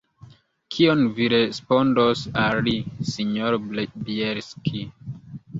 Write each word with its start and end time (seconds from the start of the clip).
Kion 0.75 1.03
vi 1.19 1.27
respondos 1.33 2.25
al 2.45 2.63
li, 2.69 2.75
sinjoro 3.13 3.63
Bjelski? 4.09 4.83